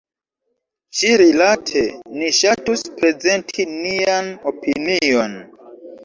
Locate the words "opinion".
4.53-5.37